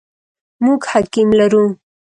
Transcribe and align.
موږ 0.63 0.81
حکیم 0.91 1.29
لرو؟ 1.39 1.63